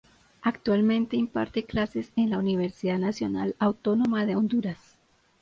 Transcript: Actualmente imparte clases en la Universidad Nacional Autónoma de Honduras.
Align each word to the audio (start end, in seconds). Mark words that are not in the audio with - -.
Actualmente 0.41 1.15
imparte 1.15 1.65
clases 1.65 2.11
en 2.15 2.31
la 2.31 2.39
Universidad 2.39 2.97
Nacional 2.97 3.55
Autónoma 3.59 4.25
de 4.25 4.35
Honduras. 4.35 4.97